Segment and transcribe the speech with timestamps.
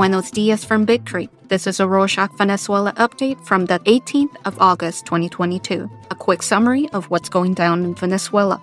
[0.00, 1.28] Buenos dias from Big Creek.
[1.48, 5.90] This is a Rorschach Venezuela update from the 18th of August 2022.
[6.10, 8.62] A quick summary of what's going down in Venezuela.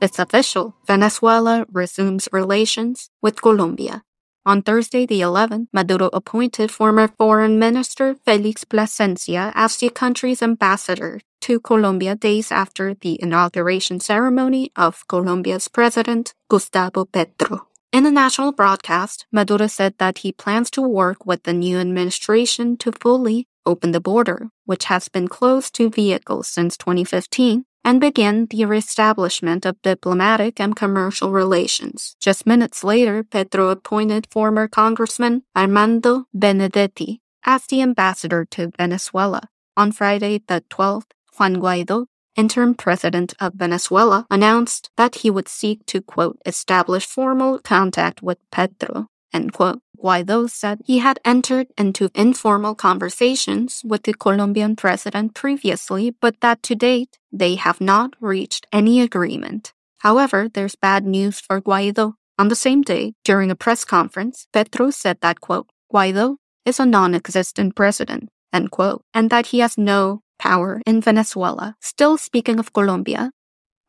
[0.00, 0.76] It's official.
[0.86, 4.04] Venezuela resumes relations with Colombia.
[4.46, 11.20] On Thursday, the 11th, Maduro appointed former Foreign Minister Felix Plasencia as the country's ambassador
[11.40, 17.66] to Colombia days after the inauguration ceremony of Colombia's president, Gustavo Petro.
[17.92, 22.76] In a national broadcast, Maduro said that he plans to work with the new administration
[22.76, 28.46] to fully open the border, which has been closed to vehicles since 2015, and begin
[28.46, 32.14] the reestablishment of diplomatic and commercial relations.
[32.20, 39.48] Just minutes later, Petro appointed former Congressman Armando Benedetti as the ambassador to Venezuela.
[39.76, 45.84] On Friday, the 12th, Juan Guaido, interim president of Venezuela, announced that he would seek
[45.86, 49.80] to, quote, establish formal contact with Petro, end quote.
[50.02, 56.62] Guaido said he had entered into informal conversations with the Colombian president previously, but that
[56.62, 59.72] to date they have not reached any agreement.
[59.98, 62.14] However, there's bad news for Guaido.
[62.38, 66.86] On the same day, during a press conference, Petro said that, quote, Guaido is a
[66.86, 71.76] non existent president, end quote, and that he has no power in Venezuela.
[71.80, 73.30] Still speaking of Colombia,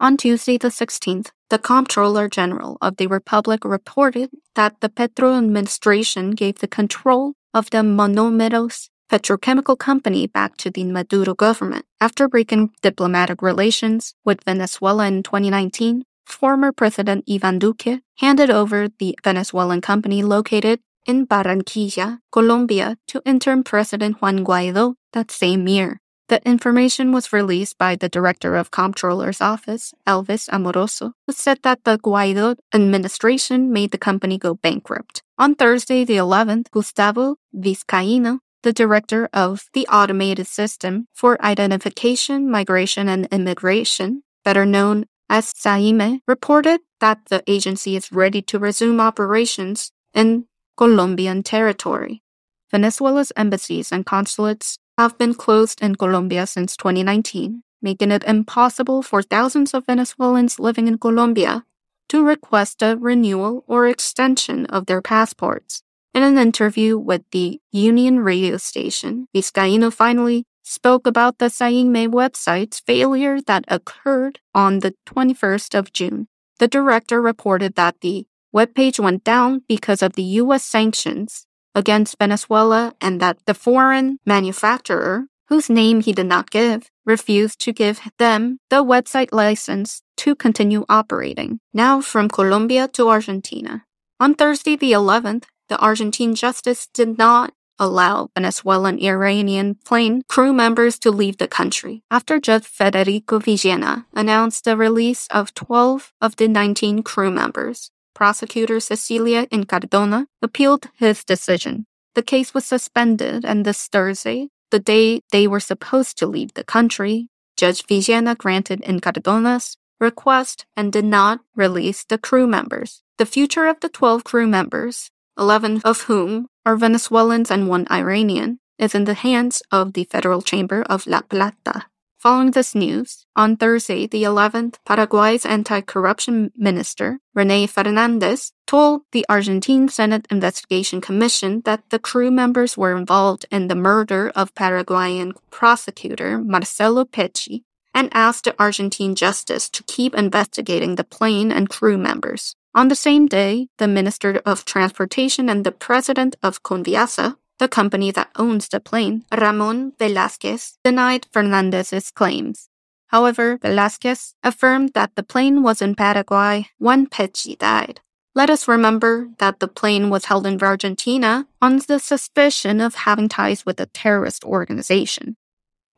[0.02, 6.32] on Tuesday, the 16th, the Comptroller General of the Republic reported that the Petro administration
[6.32, 11.86] gave the control of the Monomeros petrochemical company back to the Maduro government.
[12.00, 19.16] After breaking diplomatic relations with Venezuela in 2019, former President Ivan Duque handed over the
[19.24, 26.00] Venezuelan company located in Barranquilla, Colombia, to interim President Juan Guaido that same year.
[26.32, 31.84] The information was released by the director of Comptroller's office, Elvis Amoroso, who said that
[31.84, 35.24] the Guaido administration made the company go bankrupt.
[35.38, 43.10] On Thursday, the 11th, Gustavo Vizcaino, the director of the Automated System for Identification, Migration,
[43.10, 49.92] and Immigration, better known as SAIME, reported that the agency is ready to resume operations
[50.14, 50.46] in
[50.78, 52.24] Colombian territory.
[52.72, 59.24] Venezuela's embassies and consulates have been closed in Colombia since 2019, making it impossible for
[59.24, 61.66] thousands of Venezuelans living in Colombia
[62.08, 65.82] to request a renewal or extension of their passports.
[66.14, 72.80] In an interview with the Union radio station, Vizcaino finally spoke about the SAIME website's
[72.80, 76.28] failure that occurred on the 21st of June.
[76.60, 80.64] The director reported that the webpage went down because of the U.S.
[80.64, 87.60] sanctions against Venezuela and that the foreign manufacturer, whose name he did not give, refused
[87.62, 91.60] to give them the website license to continue operating.
[91.74, 93.86] Now from Colombia to Argentina.
[94.20, 101.00] On Thursday, the 11th, the Argentine justice did not allow Venezuelan Iranian plane crew members
[101.00, 106.48] to leave the country after Judge Federico Villena announced the release of 12 of the
[106.48, 107.90] 19 crew members
[108.22, 111.88] prosecutor Cecilia Incardona appealed his decision.
[112.14, 116.64] The case was suspended, and this Thursday, the day they were supposed to leave the
[116.64, 123.02] country, Judge Villena granted Incardona's request and did not release the crew members.
[123.18, 125.10] The future of the 12 crew members,
[125.40, 130.44] 11 of whom are Venezuelans and one Iranian, is in the hands of the Federal
[130.44, 131.86] Chamber of La Plata.
[132.22, 139.26] Following this news, on Thursday, the 11th, Paraguay's anti corruption minister, Rene Fernandez, told the
[139.28, 145.34] Argentine Senate Investigation Commission that the crew members were involved in the murder of Paraguayan
[145.50, 151.98] prosecutor Marcelo Pecci and asked the Argentine justice to keep investigating the plane and crew
[151.98, 152.56] members.
[152.76, 158.10] On the same day, the Minister of Transportation and the President of Conviasa the company
[158.10, 162.70] that owns the plane, Ramon Velazquez, denied Fernandez's claims.
[163.10, 168.02] However, Velazquez affirmed that the plane was in Paraguay when Pecci died.
[168.34, 173.30] Let us remember that the plane was held in Argentina on the suspicion of having
[173.30, 175.36] ties with a terrorist organization.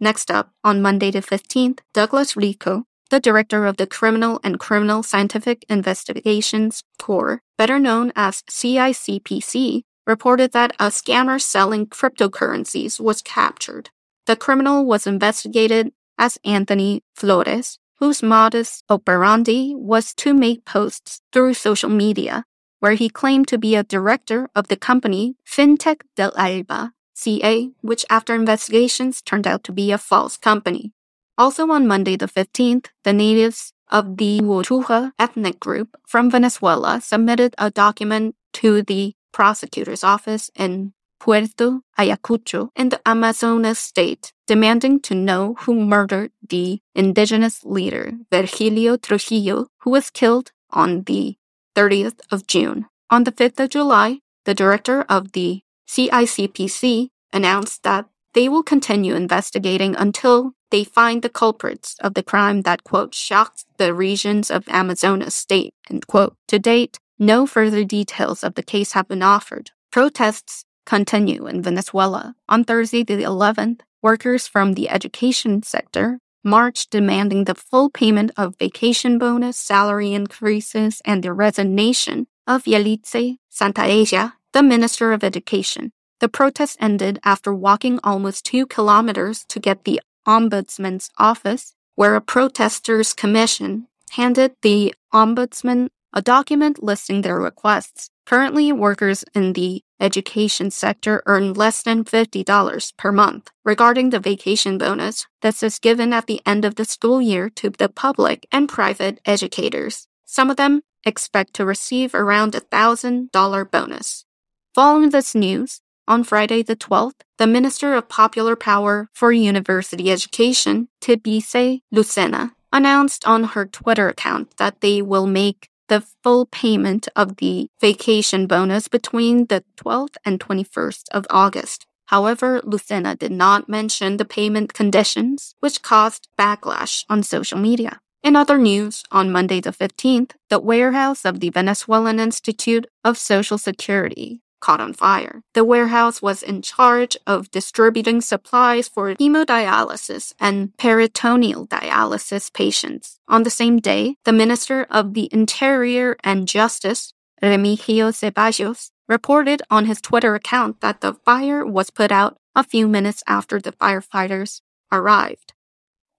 [0.02, 5.02] Next up, on Monday the 15th, Douglas Rico, the director of the Criminal and Criminal
[5.02, 13.90] Scientific Investigations Corps, better known as CICPC, reported that a scammer selling cryptocurrencies was captured.
[14.26, 21.54] The criminal was investigated as Anthony Flores, whose modus operandi was to make posts through
[21.54, 22.46] social media,
[22.80, 28.06] where he claimed to be a director of the company FinTech del Alba, CA, which
[28.10, 30.92] after investigations turned out to be a false company.
[31.38, 37.56] Also on Monday the 15th, the natives of the Hutuja ethnic group from Venezuela submitted
[37.58, 45.16] a document to the prosecutor's office in Puerto Ayacucho in the Amazonas state, demanding to
[45.16, 51.38] know who murdered the indigenous leader Virgilio Trujillo, who was killed on the
[51.76, 52.88] 30th of June.
[53.10, 59.16] On the 5th of July, the director of the CICPC announced that they will continue
[59.16, 64.68] investigating until they find the culprits of the crime that, quote, shocked the regions of
[64.68, 66.36] Amazonas state, end quote.
[66.48, 69.72] To date, no further details of the case have been offered.
[69.92, 72.36] Protests continue in Venezuela.
[72.50, 78.58] On Thursday, the 11th, workers from the education sector marched demanding the full payment of
[78.58, 85.92] vacation bonus, salary increases, and the resignation of Yelitza Santaella, the Minister of Education.
[86.20, 92.22] The protest ended after walking almost two kilometers to get the Ombudsman's office, where a
[92.22, 98.10] protesters' commission handed the Ombudsman a document listing their requests.
[98.26, 103.50] Currently, workers in the education sector earn less than $50 per month.
[103.66, 107.70] Regarding the vacation bonus, this is given at the end of the school year to
[107.70, 110.08] the public and private educators.
[110.26, 114.26] Some of them expect to receive around a $1,000 bonus.
[114.74, 120.90] Following this news, on Friday the 12th, the Minister of Popular Power for University Education,
[121.02, 127.38] Tibisay Lucena, announced on her Twitter account that they will make the full payment of
[127.38, 131.86] the vacation bonus between the 12th and 21st of August.
[132.08, 138.00] However, Lucena did not mention the payment conditions, which caused backlash on social media.
[138.22, 143.58] In other news, on Monday the 15th, the warehouse of the Venezuelan Institute of Social
[143.58, 145.44] Security caught on fire.
[145.54, 153.20] The warehouse was in charge of distributing supplies for hemodialysis and peritoneal dialysis patients.
[153.28, 157.14] On the same day, the Minister of the Interior and Justice,
[157.44, 162.88] Remigio Ceballos, reported on his Twitter account that the fire was put out a few
[162.88, 164.62] minutes after the firefighters
[164.94, 165.52] arrived.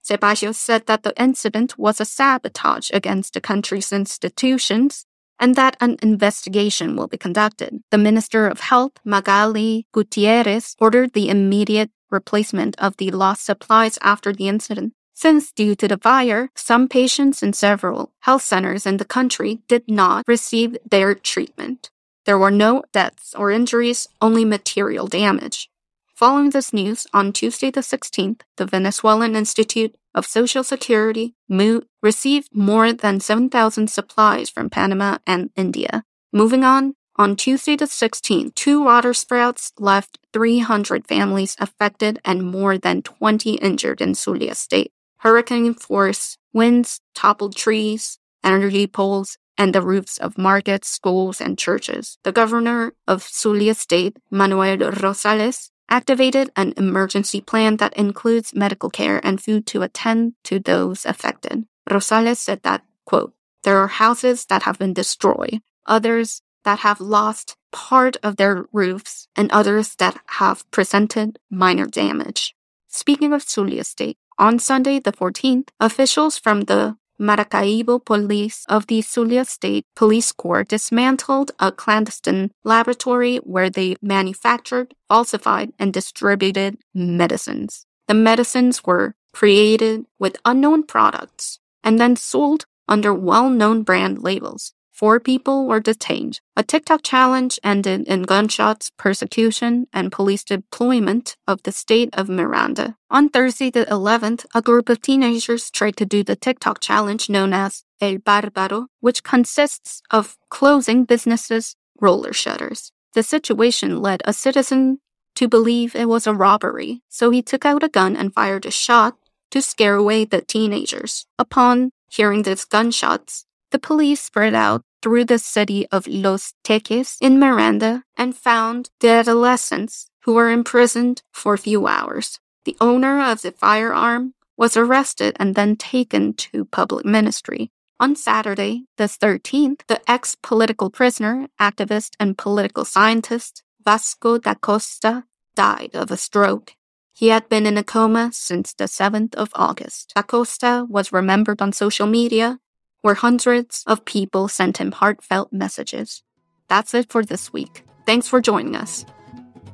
[0.05, 5.07] Ceballos said that the incident was a sabotage against the country's institutions
[5.39, 7.83] and that an investigation will be conducted.
[7.91, 14.33] The Minister of Health, Magali Gutierrez, ordered the immediate replacement of the lost supplies after
[14.33, 14.93] the incident.
[15.15, 19.85] Since, due to the fire, some patients in several health centers in the country did
[19.89, 21.91] not receive their treatment.
[22.27, 25.69] There were no deaths or injuries, only material damage.
[26.15, 32.49] Following this news, on Tuesday the 16th, the Venezuelan Institute of Social Security, MUT, received
[32.55, 36.05] more than 7,000 supplies from Panama and India.
[36.33, 42.77] Moving on, on Tuesday the 16th, two water sprouts left 300 families affected and more
[42.77, 44.93] than 20 injured in Zulia State.
[45.19, 52.19] Hurricane force winds toppled trees, energy poles, and the roofs of markets, schools, and churches.
[52.25, 59.21] The governor of Zulia State, Manuel Rosales, activated an emergency plan that includes medical care
[59.25, 61.67] and food to attend to those affected.
[61.89, 67.57] Rosales said that, quote, there are houses that have been destroyed, others that have lost
[67.73, 72.55] part of their roofs, and others that have presented minor damage.
[72.89, 79.01] Speaking of Zulia State, on Sunday the 14th, officials from the Maracaibo police of the
[79.03, 87.87] Zulia State Police Corps dismantled a clandestine laboratory where they manufactured, falsified, and distributed medicines.
[88.09, 94.73] The medicines were created with unknown products and then sold under well known brand labels.
[94.95, 96.41] Four people were detained.
[96.57, 102.97] A TikTok challenge ended in gunshots, persecution, and police deployment of the state of Miranda.
[103.11, 107.53] On Thursday, the 11th, a group of teenagers tried to do the TikTok challenge known
[107.53, 112.93] as El Bárbaro, which consists of closing businesses' roller shutters.
[113.15, 115.01] The situation led a citizen
[115.35, 118.71] to believe it was a robbery, so he took out a gun and fired a
[118.71, 119.17] shot
[119.51, 121.27] to scare away the teenagers.
[121.37, 127.41] Upon hearing these gunshots, the police spread out through the city of Los Teques in
[127.41, 132.39] Miranda and found the adolescents who were imprisoned for a few hours.
[132.67, 137.73] The owner of the firearm was arrested and then taken to public ministry.
[137.99, 145.25] On Saturday, the 13th, the ex political prisoner, activist, and political scientist Vasco da Costa
[145.57, 146.77] died of a stroke.
[147.13, 150.13] He had been in a coma since the 7th of August.
[150.15, 152.61] Da Costa was remembered on social media
[153.05, 156.23] where hundreds of people sent him heartfelt messages.
[156.69, 157.85] That's it for this week.
[158.07, 159.05] Thanks for joining us.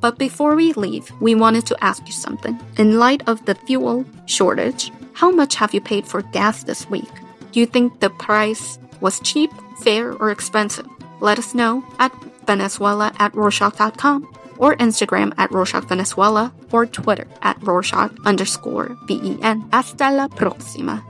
[0.00, 2.58] But before we leave, we wanted to ask you something.
[2.76, 7.12] In light of the fuel shortage, how much have you paid for gas this week?
[7.52, 9.52] Do you think the price was cheap,
[9.84, 10.88] fair, or expensive?
[11.20, 12.12] Let us know at
[12.46, 14.26] Venezuela at Rorschach.com
[14.58, 19.68] or Instagram at Rorschach Venezuela or Twitter at Rorschach underscore BEN.
[19.70, 21.04] Hasta la próxima.